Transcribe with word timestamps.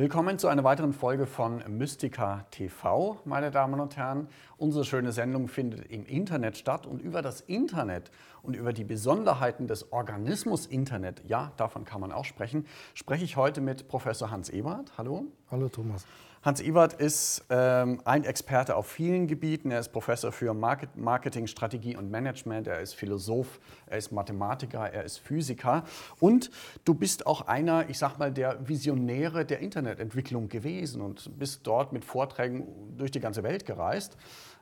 Willkommen 0.00 0.38
zu 0.38 0.48
einer 0.48 0.64
weiteren 0.64 0.94
Folge 0.94 1.26
von 1.26 1.62
Mystica 1.68 2.46
TV, 2.50 3.18
meine 3.26 3.50
Damen 3.50 3.80
und 3.80 3.98
Herren. 3.98 4.28
Unsere 4.56 4.86
schöne 4.86 5.12
Sendung 5.12 5.46
findet 5.46 5.84
im 5.90 6.06
Internet 6.06 6.56
statt 6.56 6.86
und 6.86 7.02
über 7.02 7.20
das 7.20 7.42
Internet 7.42 8.10
und 8.42 8.54
über 8.54 8.72
die 8.72 8.84
Besonderheiten 8.84 9.66
des 9.66 9.92
Organismus 9.92 10.66
Internet, 10.66 11.22
ja, 11.26 11.52
davon 11.56 11.84
kann 11.84 12.00
man 12.00 12.12
auch 12.12 12.24
sprechen, 12.24 12.66
spreche 12.94 13.24
ich 13.24 13.36
heute 13.36 13.60
mit 13.60 13.88
Professor 13.88 14.30
Hans 14.30 14.48
Ebert. 14.48 14.92
Hallo. 14.98 15.24
Hallo 15.50 15.68
Thomas. 15.68 16.06
Hans 16.42 16.62
Ebert 16.62 16.94
ist 16.94 17.44
ähm, 17.50 18.00
ein 18.06 18.24
Experte 18.24 18.74
auf 18.74 18.86
vielen 18.86 19.26
Gebieten. 19.26 19.70
Er 19.70 19.78
ist 19.78 19.92
Professor 19.92 20.32
für 20.32 20.54
Market 20.54 20.96
Marketing, 20.96 21.46
Strategie 21.46 21.96
und 21.96 22.10
Management. 22.10 22.66
Er 22.66 22.80
ist 22.80 22.94
Philosoph, 22.94 23.60
er 23.84 23.98
ist 23.98 24.10
Mathematiker, 24.10 24.90
er 24.90 25.04
ist 25.04 25.18
Physiker. 25.18 25.84
Und 26.18 26.50
du 26.86 26.94
bist 26.94 27.26
auch 27.26 27.46
einer, 27.46 27.90
ich 27.90 27.98
sag 27.98 28.16
mal, 28.18 28.32
der 28.32 28.66
Visionäre 28.66 29.44
der 29.44 29.58
Internetentwicklung 29.58 30.48
gewesen 30.48 31.02
und 31.02 31.38
bist 31.38 31.66
dort 31.66 31.92
mit 31.92 32.06
Vorträgen 32.06 32.96
durch 32.96 33.10
die 33.10 33.20
ganze 33.20 33.42
Welt 33.42 33.66
gereist. 33.66 34.16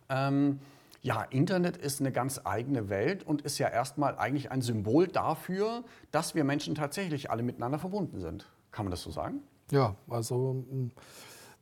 Ähm, 0.08 0.58
ja, 1.00 1.22
Internet 1.22 1.76
ist 1.76 2.00
eine 2.00 2.12
ganz 2.12 2.40
eigene 2.44 2.88
Welt 2.88 3.24
und 3.24 3.42
ist 3.42 3.58
ja 3.58 3.68
erstmal 3.68 4.16
eigentlich 4.18 4.50
ein 4.50 4.62
Symbol 4.62 5.06
dafür, 5.06 5.84
dass 6.10 6.34
wir 6.34 6.44
Menschen 6.44 6.74
tatsächlich 6.74 7.30
alle 7.30 7.42
miteinander 7.42 7.78
verbunden 7.78 8.20
sind. 8.20 8.46
Kann 8.72 8.84
man 8.84 8.90
das 8.90 9.02
so 9.02 9.10
sagen? 9.10 9.40
Ja, 9.70 9.94
also 10.08 10.64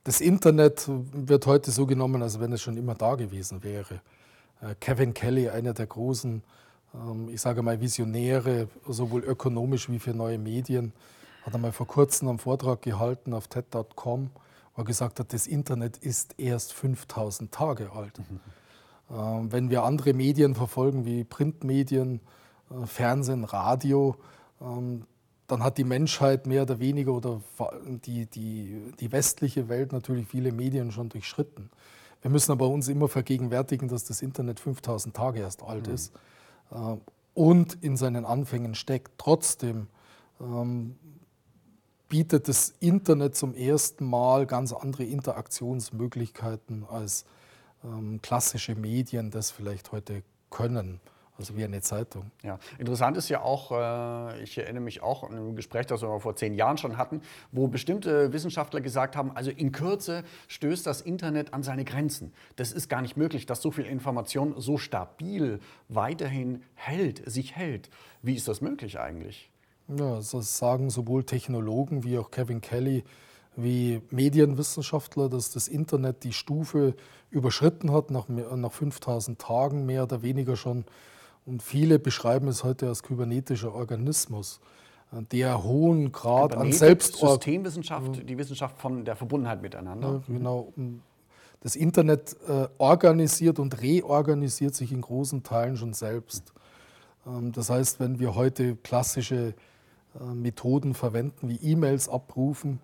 das 0.05 0.21
Internet 0.21 0.89
wird 0.89 1.47
heute 1.47 1.71
so 1.71 1.87
genommen, 1.87 2.23
als 2.23 2.41
wenn 2.41 2.53
es 2.53 2.63
schon 2.63 2.77
immer 2.77 2.95
da 2.95 3.15
gewesen 3.17 3.63
wäre. 3.63 4.01
Äh, 4.61 4.75
Kevin 4.81 5.13
Kelly, 5.13 5.49
einer 5.49 5.75
der 5.75 5.87
großen, 5.87 6.43
ähm, 6.95 7.29
ich 7.29 7.41
sage 7.41 7.63
mal, 7.63 7.81
Visionäre, 7.81 8.69
sowohl 8.87 9.23
ökonomisch 9.25 9.91
wie 9.91 9.99
für 9.99 10.15
neue 10.15 10.39
Medien, 10.39 10.93
hat 11.45 11.55
einmal 11.55 11.73
vor 11.73 11.87
kurzem 11.87 12.29
einen 12.29 12.39
Vortrag 12.39 12.83
gehalten 12.83 13.35
auf 13.35 13.49
TED.com, 13.49 14.31
wo 14.75 14.83
er 14.83 14.85
gesagt 14.85 15.21
hat, 15.21 15.33
das 15.33 15.47
Internet 15.47 15.99
ist 15.99 16.39
erst 16.39 16.73
5000 16.73 17.53
Tage 17.53 17.93
alt. 17.93 18.19
Mhm. 18.19 18.41
Wenn 19.09 19.71
wir 19.71 19.85
andere 19.85 20.15
Medien 20.15 20.55
verfolgen, 20.57 21.05
wie 21.05 21.23
Printmedien, 21.23 22.21
äh, 22.71 22.87
Fernsehen, 22.87 23.45
Radio, 23.45 24.17
ähm, 24.61 25.05
dann 25.47 25.63
hat 25.63 25.79
die 25.79 25.85
Menschheit 25.85 26.47
mehr 26.47 26.63
oder 26.63 26.81
weniger 26.81 27.13
oder 27.13 27.41
die, 28.05 28.27
die, 28.27 28.93
die 28.99 29.13
westliche 29.13 29.69
Welt 29.69 29.93
natürlich 29.93 30.27
viele 30.27 30.51
Medien 30.51 30.91
schon 30.91 31.09
durchschritten. 31.09 31.71
Wir 32.21 32.33
müssen 32.33 32.51
aber 32.51 32.69
uns 32.69 32.89
immer 32.89 33.07
vergegenwärtigen, 33.07 33.87
dass 33.87 34.03
das 34.05 34.23
Internet 34.23 34.59
5000 34.59 35.15
Tage 35.15 35.39
erst 35.39 35.63
alt 35.63 35.87
mhm. 35.87 35.95
ist 35.95 36.13
äh, 36.73 36.97
und 37.35 37.75
in 37.85 37.97
seinen 37.97 38.25
Anfängen 38.25 38.75
steckt. 38.75 39.13
Trotzdem 39.19 39.87
ähm, 40.41 40.97
bietet 42.09 42.49
das 42.49 42.75
Internet 42.81 43.37
zum 43.37 43.55
ersten 43.55 44.05
Mal 44.09 44.47
ganz 44.47 44.73
andere 44.73 45.05
Interaktionsmöglichkeiten 45.05 46.85
als 46.89 47.25
ähm, 47.85 48.21
klassische 48.23 48.75
Medien 48.75 49.31
das 49.31 49.51
vielleicht 49.51 49.93
heute 49.93 50.23
können. 50.51 51.01
Also 51.39 51.55
wie 51.57 51.65
eine 51.65 51.83
Zeitung. 51.83 52.31
Ja, 52.43 52.59
interessant 52.79 53.17
ist 53.19 53.29
ja 53.29 53.43
auch, 53.43 53.71
äh, 53.71 54.43
ich 54.43 54.57
erinnere 54.57 54.83
mich 54.83 55.03
auch 55.03 55.23
an 55.23 55.37
ein 55.37 55.55
Gespräch, 55.55 55.85
das 55.85 56.01
wir 56.01 56.19
vor 56.19 56.35
zehn 56.35 56.55
Jahren 56.55 56.79
schon 56.79 56.97
hatten, 56.97 57.21
wo 57.53 57.69
bestimmte 57.69 58.33
Wissenschaftler 58.33 58.81
gesagt 58.81 59.17
haben, 59.17 59.37
also 59.37 59.51
in 59.51 59.71
Kürze 59.71 60.25
stößt 60.49 60.87
das 60.87 61.03
Internet 61.03 61.53
an 61.53 61.63
seine 61.63 61.85
Grenzen. 61.85 62.33
Das 62.57 62.73
ist 62.73 62.89
gar 62.89 63.03
nicht 63.03 63.19
möglich, 63.19 63.45
dass 63.45 63.61
so 63.61 63.71
viel 63.71 63.85
Information 63.85 64.55
so 64.57 64.79
stabil 64.79 65.61
weiterhin 65.89 66.63
hält, 66.75 67.23
sich 67.31 67.55
hält. 67.55 67.91
Wie 68.23 68.35
ist 68.35 68.49
das 68.49 68.63
möglich 68.63 68.99
eigentlich? 68.99 69.51
Ja, 69.89 70.17
das 70.17 70.33
sagen 70.59 70.89
sowohl 70.89 71.25
Technologen 71.25 72.03
wie 72.03 72.17
auch 72.19 72.31
Kevin 72.31 72.63
Kelly 72.63 73.05
wie 73.57 74.03
Medienwissenschaftler, 74.11 75.29
dass 75.29 75.53
das 75.53 75.69
Internet 75.69 76.25
die 76.25 76.33
Stufe 76.33 76.95
überschritten 77.31 77.93
hat, 77.93 78.11
nach, 78.11 78.29
nach 78.29 78.73
5000 78.73 79.39
Tagen 79.39 79.87
mehr 79.87 80.05
oder 80.05 80.23
weniger 80.23 80.57
schon 80.57 80.85
und 81.47 81.63
viele 81.63 82.01
beschreiben 82.01 82.49
es 82.49 82.65
heute 82.65 82.89
als 82.89 83.05
kybernetischer 83.05 83.73
Organismus, 83.73 84.61
äh, 85.13 85.23
der 85.31 85.63
hohen 85.63 86.11
Grad 86.13 86.55
an 86.55 86.73
Selbstorganisation. 86.73 87.63
Systemwissenschaft, 87.63 88.29
die 88.29 88.37
Wissenschaft 88.37 88.79
von 88.79 89.05
der 89.05 89.17
Verbundenheit 89.17 89.63
miteinander. 89.63 90.23
Ja, 90.29 90.35
genau. 90.35 90.73
Das 91.61 91.77
Internet 91.77 92.37
äh, 92.49 92.69
organisiert 92.79 93.59
und 93.59 93.81
reorganisiert 93.81 94.75
sich 94.75 94.93
in 94.93 95.01
großen 95.01 95.43
Teilen 95.43 95.77
schon 95.77 95.95
selbst. 95.95 96.53
Ähm, 97.27 97.53
das 97.53 97.71
heißt, 97.71 98.01
wenn 98.01 98.19
wir 98.19 98.35
heute 98.35 98.75
klassische 98.75 99.55
äh, 100.21 100.35
Methoden 100.35 100.95
verwenden, 100.95 101.49
wie 101.49 101.57
E-Mails 101.57 102.09
abrufen, 102.09 102.81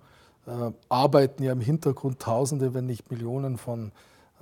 arbeiten 0.88 1.42
ja 1.42 1.52
im 1.52 1.60
Hintergrund 1.60 2.20
Tausende, 2.20 2.74
wenn 2.74 2.86
nicht 2.86 3.10
Millionen 3.10 3.58
von 3.58 3.92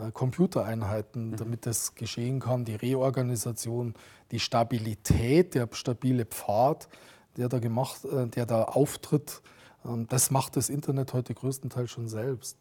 äh, 0.00 0.10
Computereinheiten, 0.12 1.30
mhm. 1.30 1.36
damit 1.36 1.66
das 1.66 1.94
geschehen 1.94 2.40
kann, 2.40 2.64
die 2.64 2.74
Reorganisation, 2.74 3.94
die 4.30 4.40
Stabilität, 4.40 5.54
der 5.54 5.68
stabile 5.72 6.24
Pfad, 6.24 6.88
der 7.36 7.48
da 7.48 7.58
gemacht, 7.58 8.04
äh, 8.04 8.26
der 8.28 8.46
da 8.46 8.64
auftritt, 8.64 9.42
ähm, 9.84 10.06
das 10.08 10.30
macht 10.30 10.56
das 10.56 10.68
Internet 10.68 11.12
heute 11.12 11.34
größtenteils 11.34 11.90
schon 11.90 12.08
selbst. 12.08 12.58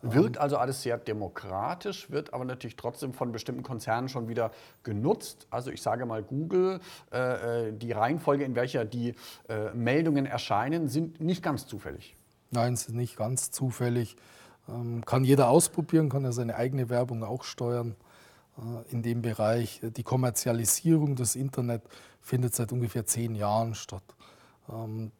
Wirkt 0.00 0.36
ähm, 0.36 0.42
also 0.42 0.56
alles 0.58 0.82
sehr 0.82 0.96
demokratisch, 0.96 2.10
wird 2.10 2.32
aber 2.32 2.44
natürlich 2.44 2.76
trotzdem 2.76 3.12
von 3.12 3.32
bestimmten 3.32 3.64
Konzernen 3.64 4.08
schon 4.08 4.28
wieder 4.28 4.52
genutzt. 4.84 5.46
Also 5.50 5.70
ich 5.72 5.82
sage 5.82 6.06
mal 6.06 6.22
Google, 6.22 6.80
äh, 7.10 7.72
die 7.72 7.92
Reihenfolge, 7.92 8.44
in 8.44 8.54
welcher 8.54 8.84
die 8.84 9.14
Meldungen 9.74 10.24
erscheinen, 10.24 10.88
sind 10.88 11.20
nicht 11.20 11.42
ganz 11.42 11.66
zufällig. 11.66 12.17
Nein, 12.50 12.74
es 12.74 12.88
ist 12.88 12.94
nicht 12.94 13.16
ganz 13.16 13.50
zufällig. 13.50 14.16
Ähm, 14.68 15.04
kann 15.04 15.24
jeder 15.24 15.48
ausprobieren, 15.48 16.08
kann 16.08 16.24
er 16.24 16.32
seine 16.32 16.56
eigene 16.56 16.88
Werbung 16.88 17.24
auch 17.24 17.44
steuern 17.44 17.96
äh, 18.58 18.92
in 18.92 19.02
dem 19.02 19.22
Bereich. 19.22 19.80
Die 19.82 20.02
Kommerzialisierung 20.02 21.16
des 21.16 21.36
Internet 21.36 21.82
findet 22.20 22.54
seit 22.54 22.72
ungefähr 22.72 23.06
zehn 23.06 23.34
Jahren 23.34 23.74
statt. 23.74 24.02
Ähm, 24.70 25.12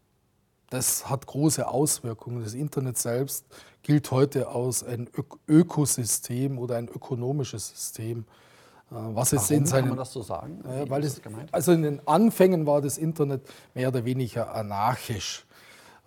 das 0.70 1.08
hat 1.08 1.26
große 1.26 1.66
Auswirkungen. 1.66 2.42
Das 2.42 2.52
Internet 2.52 2.98
selbst 2.98 3.46
gilt 3.82 4.10
heute 4.10 4.48
als 4.48 4.84
ein 4.84 5.08
Ökosystem 5.48 6.58
oder 6.58 6.76
ein 6.76 6.88
ökonomisches 6.88 7.70
System. 7.70 8.26
Äh, 8.90 8.94
was 8.94 9.32
Warum 9.32 9.56
in 9.56 9.66
seinen, 9.66 9.80
kann 9.80 9.88
man 9.90 9.98
das 9.98 10.12
so 10.12 10.22
sagen? 10.22 10.60
weil 10.88 11.04
es, 11.04 11.20
also 11.52 11.72
in 11.72 11.82
den 11.82 12.06
Anfängen 12.06 12.66
war 12.66 12.82
das 12.82 12.98
Internet 12.98 13.42
mehr 13.74 13.88
oder 13.88 14.04
weniger 14.04 14.54
anarchisch. 14.54 15.46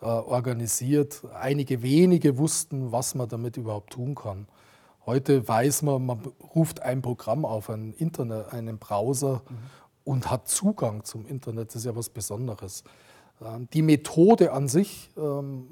Äh, 0.02 0.06
organisiert. 0.06 1.22
Einige 1.40 1.84
wenige 1.84 2.40
wussten, 2.40 2.92
was 2.92 3.14
man 3.14 3.30
damit 3.30 3.58
überhaupt 3.58 3.94
tun 3.94 4.16
kann. 4.16 4.48
Heute 5.06 5.48
weiß 5.48 5.84
man, 5.84 6.04
man 6.04 6.22
ruft 6.56 6.82
ein 6.82 7.04
Programm 7.04 7.46
auf, 7.46 7.70
ein 7.70 7.94
Internet, 7.94 8.52
einen 8.52 8.80
Browser 8.80 9.44
mhm. 9.48 9.58
und 10.04 10.32
hat 10.32 10.48
Zugang 10.48 11.04
zum 11.04 11.28
Internet. 11.28 11.70
Das 11.70 11.76
ist 11.76 11.86
ja 11.86 11.96
was 11.96 12.10
Besonderes. 12.10 12.84
Ähm, 13.46 13.68
die 13.74 13.84
Methode 13.84 14.54
an 14.54 14.68
sich, 14.68 15.12
ähm, 15.18 15.68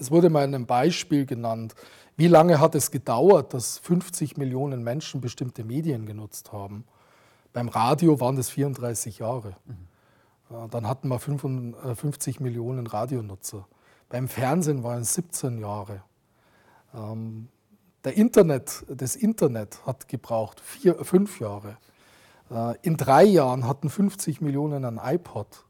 es 0.00 0.10
wurde 0.10 0.30
mal 0.30 0.54
ein 0.54 0.64
Beispiel 0.64 1.26
genannt, 1.26 1.74
wie 2.16 2.28
lange 2.28 2.58
hat 2.58 2.74
es 2.74 2.90
gedauert, 2.90 3.52
dass 3.52 3.76
50 3.80 4.38
Millionen 4.38 4.82
Menschen 4.82 5.20
bestimmte 5.20 5.62
Medien 5.62 6.06
genutzt 6.06 6.54
haben? 6.54 6.84
Beim 7.52 7.68
Radio 7.68 8.18
waren 8.18 8.36
das 8.36 8.48
34 8.48 9.18
Jahre. 9.18 9.56
Mhm. 9.66 9.88
Dann 10.48 10.86
hatten 10.86 11.08
wir 11.08 11.18
55 11.18 12.40
Millionen 12.40 12.86
Radionutzer. 12.86 13.66
Beim 14.08 14.28
Fernsehen 14.28 14.84
waren 14.84 15.02
es 15.02 15.14
17 15.14 15.58
Jahre. 15.58 16.02
Ähm, 16.94 17.48
der 18.04 18.16
Internet, 18.16 18.84
das 18.88 19.16
Internet 19.16 19.84
hat 19.84 20.06
gebraucht 20.06 20.60
vier, 20.60 21.04
fünf 21.04 21.40
Jahre. 21.40 21.76
Äh, 22.50 22.76
in 22.82 22.96
drei 22.96 23.24
Jahren 23.24 23.66
hatten 23.66 23.90
50 23.90 24.40
Millionen 24.40 24.84
ein 24.84 25.00
iPod. 25.02 25.64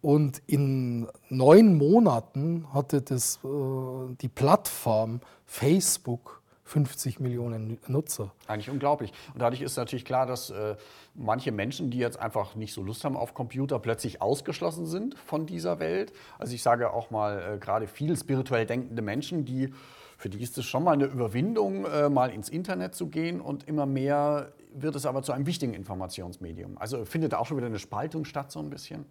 Und 0.00 0.40
in 0.46 1.08
neun 1.28 1.76
Monaten 1.76 2.72
hatte 2.72 3.02
das, 3.02 3.40
äh, 3.44 4.14
die 4.20 4.28
Plattform 4.28 5.20
Facebook 5.44 6.42
50 6.66 7.20
Millionen 7.20 7.78
Nutzer. 7.86 8.32
Eigentlich 8.48 8.68
unglaublich. 8.68 9.12
Und 9.32 9.40
dadurch 9.40 9.62
ist 9.62 9.76
natürlich 9.76 10.04
klar, 10.04 10.26
dass 10.26 10.50
äh, 10.50 10.74
manche 11.14 11.52
Menschen, 11.52 11.90
die 11.90 11.98
jetzt 11.98 12.18
einfach 12.18 12.56
nicht 12.56 12.74
so 12.74 12.82
Lust 12.82 13.04
haben 13.04 13.16
auf 13.16 13.34
Computer, 13.34 13.78
plötzlich 13.78 14.20
ausgeschlossen 14.20 14.84
sind 14.84 15.16
von 15.16 15.46
dieser 15.46 15.78
Welt. 15.78 16.12
Also 16.38 16.54
ich 16.54 16.62
sage 16.62 16.92
auch 16.92 17.10
mal, 17.10 17.54
äh, 17.54 17.58
gerade 17.58 17.86
viel 17.86 18.16
spirituell 18.16 18.66
denkende 18.66 19.00
Menschen, 19.00 19.44
die, 19.44 19.72
für 20.18 20.28
die 20.28 20.42
ist 20.42 20.58
es 20.58 20.64
schon 20.64 20.82
mal 20.82 20.94
eine 20.94 21.04
Überwindung, 21.04 21.84
äh, 21.84 22.08
mal 22.08 22.30
ins 22.30 22.48
Internet 22.48 22.96
zu 22.96 23.06
gehen 23.06 23.40
und 23.40 23.68
immer 23.68 23.86
mehr 23.86 24.52
wird 24.74 24.96
es 24.96 25.06
aber 25.06 25.22
zu 25.22 25.30
einem 25.30 25.46
wichtigen 25.46 25.72
Informationsmedium. 25.72 26.78
Also 26.78 27.04
findet 27.04 27.32
da 27.32 27.38
auch 27.38 27.46
schon 27.46 27.58
wieder 27.58 27.68
eine 27.68 27.78
Spaltung 27.78 28.24
statt, 28.24 28.50
so 28.50 28.58
ein 28.58 28.70
bisschen? 28.70 29.06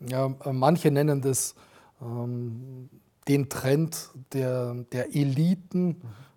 Ja, 0.00 0.34
äh, 0.44 0.52
manche 0.52 0.90
nennen 0.90 1.20
das 1.22 1.54
ähm, 2.02 2.90
den 3.28 3.48
Trend 3.48 4.10
der, 4.32 4.74
der 4.90 5.14
Eliten. 5.14 5.86
Mhm 5.86 6.29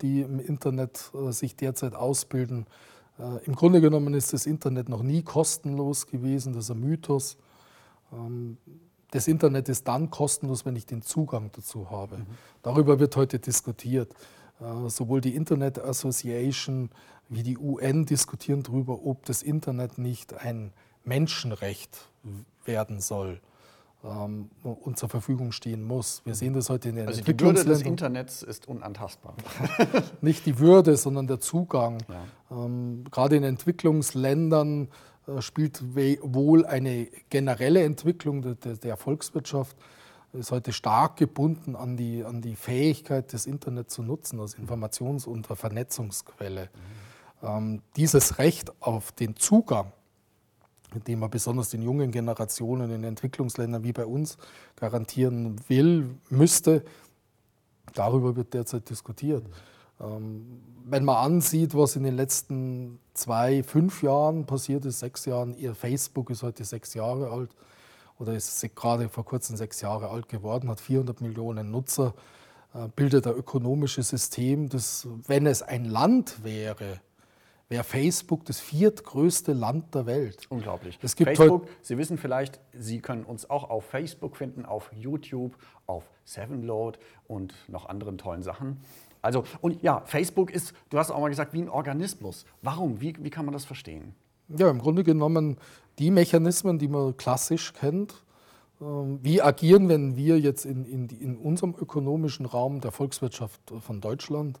die 0.00 0.22
im 0.22 0.40
Internet 0.40 1.12
äh, 1.14 1.32
sich 1.32 1.56
derzeit 1.56 1.94
ausbilden. 1.94 2.66
Äh, 3.18 3.44
Im 3.44 3.54
Grunde 3.54 3.80
genommen 3.80 4.14
ist 4.14 4.32
das 4.32 4.46
Internet 4.46 4.88
noch 4.88 5.02
nie 5.02 5.22
kostenlos 5.22 6.06
gewesen, 6.06 6.52
das 6.52 6.64
ist 6.64 6.70
ein 6.70 6.80
Mythos. 6.80 7.36
Ähm, 8.12 8.56
das 9.10 9.28
Internet 9.28 9.68
ist 9.68 9.88
dann 9.88 10.10
kostenlos, 10.10 10.66
wenn 10.66 10.76
ich 10.76 10.86
den 10.86 11.02
Zugang 11.02 11.50
dazu 11.54 11.90
habe. 11.90 12.18
Mhm. 12.18 12.26
Darüber 12.62 12.98
wird 12.98 13.16
heute 13.16 13.38
diskutiert. 13.38 14.12
Äh, 14.60 14.88
sowohl 14.88 15.20
die 15.20 15.34
Internet 15.34 15.78
Association 15.78 16.90
wie 17.28 17.42
die 17.42 17.58
UN 17.58 18.06
diskutieren 18.06 18.62
darüber, 18.62 19.04
ob 19.04 19.24
das 19.26 19.42
Internet 19.42 19.98
nicht 19.98 20.34
ein 20.34 20.72
Menschenrecht 21.04 22.08
werden 22.64 23.00
soll 23.00 23.40
ähm, 24.04 24.50
und 24.62 24.98
zur 24.98 25.08
Verfügung 25.08 25.52
stehen 25.52 25.82
muss. 25.82 26.22
Wir 26.24 26.34
sehen 26.34 26.54
das 26.54 26.70
heute 26.70 26.90
in 26.90 26.96
den 26.96 27.08
also 27.08 27.22
Die 27.22 27.38
Würde 27.40 27.64
des 27.64 27.82
Internets 27.82 28.42
ist 28.42 28.68
unantastbar. 28.68 29.34
Nicht 30.20 30.46
die 30.46 30.58
Würde, 30.58 30.96
sondern 30.96 31.26
der 31.26 31.40
Zugang. 31.40 31.98
Ja. 32.08 32.64
Ähm, 32.64 33.04
gerade 33.10 33.36
in 33.36 33.44
Entwicklungsländern 33.44 34.88
äh, 35.26 35.40
spielt 35.40 35.82
wohl 35.94 36.64
eine 36.64 37.08
generelle 37.28 37.82
Entwicklung 37.82 38.42
der, 38.42 38.54
der, 38.54 38.76
der 38.76 38.96
Volkswirtschaft 38.96 39.76
ist 40.34 40.52
heute 40.52 40.72
stark 40.72 41.16
gebunden 41.16 41.74
an 41.74 41.96
die, 41.96 42.22
an 42.22 42.42
die 42.42 42.54
Fähigkeit, 42.54 43.32
das 43.32 43.46
Internet 43.46 43.90
zu 43.90 44.02
nutzen 44.02 44.38
als 44.40 44.56
Informations- 44.56 45.26
und 45.26 45.46
Vernetzungsquelle. 45.46 46.68
Mhm. 47.42 47.48
Ähm, 47.48 47.82
dieses 47.96 48.38
Recht 48.38 48.72
auf 48.80 49.10
den 49.12 49.36
Zugang 49.36 49.92
den 50.94 51.18
man 51.18 51.30
besonders 51.30 51.70
den 51.70 51.82
jungen 51.82 52.10
Generationen 52.10 52.90
in 52.90 53.04
Entwicklungsländern 53.04 53.84
wie 53.84 53.92
bei 53.92 54.06
uns 54.06 54.38
garantieren 54.76 55.56
will, 55.68 56.16
müsste. 56.30 56.82
Darüber 57.94 58.36
wird 58.36 58.54
derzeit 58.54 58.88
diskutiert. 58.88 59.44
Ähm, 60.00 60.62
wenn 60.84 61.04
man 61.04 61.16
ansieht, 61.16 61.74
was 61.74 61.96
in 61.96 62.04
den 62.04 62.16
letzten 62.16 62.98
zwei, 63.14 63.62
fünf 63.62 64.02
Jahren 64.02 64.46
passiert 64.46 64.84
ist, 64.84 65.00
sechs 65.00 65.24
Jahren, 65.26 65.54
ihr 65.54 65.74
Facebook 65.74 66.30
ist 66.30 66.42
heute 66.42 66.64
sechs 66.64 66.94
Jahre 66.94 67.30
alt 67.30 67.50
oder 68.18 68.34
ist 68.34 68.60
gerade 68.74 69.08
vor 69.08 69.24
kurzem 69.24 69.56
sechs 69.56 69.80
Jahre 69.80 70.08
alt 70.08 70.28
geworden, 70.28 70.70
hat 70.70 70.80
400 70.80 71.20
Millionen 71.20 71.70
Nutzer, 71.70 72.14
äh, 72.74 72.88
bildet 72.94 73.26
ein 73.26 73.34
ökonomisches 73.34 74.08
System, 74.08 74.68
das, 74.68 75.06
wenn 75.26 75.46
es 75.46 75.62
ein 75.62 75.84
Land 75.84 76.42
wäre, 76.42 77.00
wäre 77.68 77.84
Facebook 77.84 78.44
das 78.46 78.60
viertgrößte 78.60 79.52
Land 79.52 79.94
der 79.94 80.06
Welt. 80.06 80.46
Unglaublich. 80.48 80.98
Es 81.02 81.16
gibt 81.16 81.36
Facebook, 81.36 81.68
Sie 81.82 81.98
wissen 81.98 82.16
vielleicht, 82.16 82.60
Sie 82.72 83.00
können 83.00 83.24
uns 83.24 83.48
auch 83.48 83.68
auf 83.68 83.84
Facebook 83.84 84.36
finden, 84.36 84.64
auf 84.64 84.90
YouTube, 84.94 85.56
auf 85.86 86.04
Sevenload 86.24 86.98
und 87.26 87.54
noch 87.68 87.86
anderen 87.86 88.18
tollen 88.18 88.42
Sachen. 88.42 88.78
Also, 89.20 89.44
und 89.60 89.82
ja, 89.82 90.00
Facebook 90.04 90.50
ist, 90.50 90.72
du 90.90 90.98
hast 90.98 91.10
auch 91.10 91.20
mal 91.20 91.28
gesagt, 91.28 91.52
wie 91.52 91.60
ein 91.60 91.68
Organismus. 91.68 92.46
Warum? 92.62 93.00
Wie, 93.00 93.14
wie 93.18 93.30
kann 93.30 93.44
man 93.44 93.52
das 93.52 93.64
verstehen? 93.64 94.14
Ja, 94.48 94.70
im 94.70 94.78
Grunde 94.78 95.04
genommen 95.04 95.58
die 95.98 96.10
Mechanismen, 96.10 96.78
die 96.78 96.88
man 96.88 97.16
klassisch 97.16 97.74
kennt. 97.74 98.22
Ähm, 98.80 99.18
wie 99.22 99.42
agieren, 99.42 99.88
wenn 99.88 100.16
wir 100.16 100.38
jetzt 100.38 100.64
in, 100.64 100.84
in, 100.84 101.08
in 101.08 101.36
unserem 101.36 101.74
ökonomischen 101.76 102.46
Raum 102.46 102.80
der 102.80 102.92
Volkswirtschaft 102.92 103.60
von 103.80 104.00
Deutschland 104.00 104.60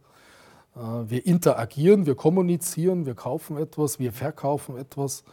wir 1.08 1.26
interagieren, 1.26 2.06
wir 2.06 2.14
kommunizieren, 2.14 3.06
wir 3.06 3.14
kaufen 3.14 3.56
etwas, 3.56 3.98
wir 3.98 4.12
verkaufen 4.12 4.76
etwas. 4.76 5.24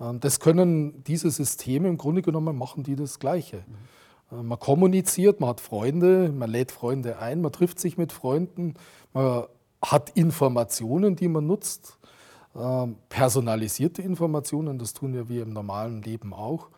Ähm, 0.00 0.20
das 0.20 0.40
können 0.40 1.04
diese 1.04 1.30
Systeme 1.30 1.88
im 1.88 1.96
Grunde 1.98 2.22
genommen 2.22 2.56
machen 2.56 2.82
die 2.82 2.96
das 2.96 3.18
Gleiche. 3.18 3.64
Mhm. 4.30 4.46
Man 4.48 4.58
kommuniziert, 4.58 5.40
man 5.40 5.50
hat 5.50 5.60
Freunde, 5.60 6.30
man 6.30 6.50
lädt 6.50 6.70
Freunde 6.70 7.18
ein, 7.18 7.40
man 7.40 7.50
trifft 7.50 7.80
sich 7.80 7.96
mit 7.96 8.12
Freunden, 8.12 8.74
man 9.14 9.44
hat 9.80 10.10
Informationen, 10.10 11.16
die 11.16 11.28
man 11.28 11.46
nutzt, 11.46 11.98
ähm, 12.54 12.96
personalisierte 13.08 14.02
Informationen, 14.02 14.78
das 14.78 14.92
tun 14.92 15.14
wir 15.14 15.30
wie 15.30 15.38
im 15.38 15.50
normalen 15.50 16.02
Leben 16.02 16.34
auch. 16.34 16.68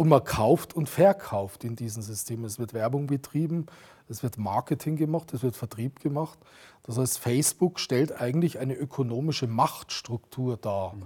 Und 0.00 0.08
man 0.08 0.24
kauft 0.24 0.72
und 0.72 0.88
verkauft 0.88 1.62
in 1.62 1.76
diesen 1.76 2.02
Systemen. 2.02 2.46
Es 2.46 2.58
wird 2.58 2.72
Werbung 2.72 3.06
betrieben, 3.06 3.66
es 4.08 4.22
wird 4.22 4.38
Marketing 4.38 4.96
gemacht, 4.96 5.34
es 5.34 5.42
wird 5.42 5.56
Vertrieb 5.56 6.00
gemacht. 6.00 6.38
Das 6.84 6.96
heißt, 6.96 7.18
Facebook 7.18 7.78
stellt 7.78 8.18
eigentlich 8.18 8.58
eine 8.58 8.72
ökonomische 8.72 9.46
Machtstruktur 9.46 10.56
dar. 10.56 10.94
Mhm. 10.94 11.02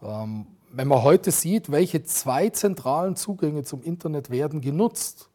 Ähm, 0.00 0.46
wenn 0.70 0.88
man 0.88 1.02
heute 1.02 1.30
sieht, 1.30 1.70
welche 1.70 2.04
zwei 2.04 2.48
zentralen 2.48 3.16
Zugänge 3.16 3.64
zum 3.64 3.82
Internet 3.82 4.30
werden 4.30 4.62
genutzt, 4.62 5.28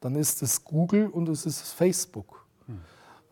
dann 0.00 0.14
ist 0.14 0.42
es 0.42 0.62
Google 0.62 1.06
und 1.08 1.30
es 1.30 1.46
ist 1.46 1.62
Facebook. 1.62 2.44
Mhm. 2.66 2.80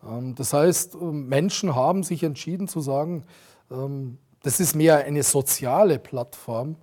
Ähm, 0.03 0.33
das 0.33 0.51
heißt, 0.51 0.95
ähm, 0.95 1.27
Menschen 1.27 1.75
haben 1.75 2.01
sich 2.01 2.23
entschieden 2.23 2.67
zu 2.67 2.79
sagen, 2.79 3.23
ähm, 3.69 4.17
das 4.41 4.59
ist 4.59 4.75
mehr 4.75 5.05
eine 5.05 5.21
soziale 5.21 5.99
Plattform 5.99 6.77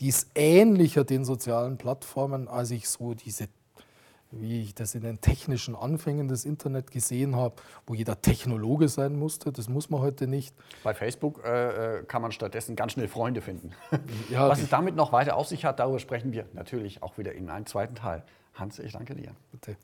die 0.00 0.08
ist 0.08 0.28
ähnlicher 0.34 1.04
den 1.04 1.24
sozialen 1.24 1.78
Plattformen, 1.78 2.48
als 2.48 2.70
ich 2.70 2.88
so 2.88 3.14
diese, 3.14 3.48
wie 4.30 4.62
ich 4.62 4.74
das 4.74 4.94
in 4.94 5.02
den 5.02 5.20
technischen 5.20 5.74
Anfängen 5.74 6.28
des 6.28 6.44
Internet 6.44 6.90
gesehen 6.90 7.36
habe, 7.36 7.56
wo 7.86 7.94
jeder 7.94 8.20
Technologe 8.20 8.88
sein 8.88 9.18
musste. 9.18 9.52
Das 9.52 9.68
muss 9.68 9.88
man 9.88 10.00
heute 10.00 10.26
nicht. 10.26 10.54
Bei 10.82 10.94
Facebook 10.94 11.42
äh, 11.44 11.98
äh 11.98 12.04
kann 12.04 12.22
man 12.22 12.32
stattdessen 12.32 12.76
ganz 12.76 12.92
schnell 12.92 13.08
Freunde 13.08 13.40
finden. 13.40 13.72
Ja, 14.30 14.48
Was 14.48 14.60
es 14.60 14.68
damit 14.68 14.96
noch 14.96 15.12
weiter 15.12 15.36
auf 15.36 15.46
sich 15.46 15.64
hat, 15.64 15.78
darüber 15.78 15.98
sprechen 15.98 16.32
wir 16.32 16.46
natürlich 16.52 17.02
auch 17.02 17.16
wieder 17.16 17.32
in 17.32 17.48
einem 17.48 17.66
zweiten 17.66 17.94
Teil. 17.94 18.24
Hans, 18.54 18.78
ich 18.78 18.92
danke 18.92 19.14
dir. 19.14 19.34
Bitte. 19.52 19.76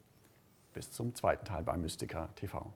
Bis 0.74 0.90
zum 0.90 1.14
zweiten 1.14 1.44
Teil 1.44 1.62
bei 1.62 1.76
Mystica 1.76 2.28
TV. 2.34 2.72